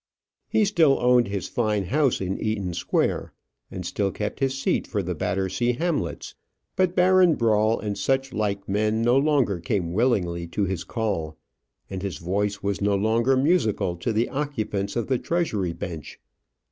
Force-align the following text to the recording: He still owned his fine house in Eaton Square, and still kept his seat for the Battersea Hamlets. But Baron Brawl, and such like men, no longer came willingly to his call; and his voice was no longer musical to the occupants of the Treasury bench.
He 0.49 0.65
still 0.65 0.97
owned 0.99 1.27
his 1.27 1.47
fine 1.47 1.83
house 1.83 2.21
in 2.21 2.39
Eaton 2.39 2.73
Square, 2.73 3.33
and 3.69 3.85
still 3.85 4.09
kept 4.09 4.39
his 4.39 4.59
seat 4.59 4.87
for 4.87 5.03
the 5.03 5.13
Battersea 5.13 5.73
Hamlets. 5.73 6.33
But 6.75 6.95
Baron 6.95 7.35
Brawl, 7.35 7.79
and 7.79 7.95
such 7.95 8.33
like 8.33 8.67
men, 8.67 9.03
no 9.03 9.15
longer 9.15 9.59
came 9.59 9.93
willingly 9.93 10.47
to 10.47 10.65
his 10.65 10.83
call; 10.83 11.37
and 11.87 12.01
his 12.01 12.17
voice 12.17 12.63
was 12.63 12.81
no 12.81 12.95
longer 12.95 13.37
musical 13.37 13.95
to 13.97 14.11
the 14.11 14.27
occupants 14.29 14.95
of 14.95 15.05
the 15.05 15.19
Treasury 15.19 15.71
bench. 15.71 16.19